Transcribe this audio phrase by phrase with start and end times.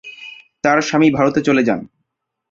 [0.63, 1.79] তার স্বামী ভারতে চলে যান।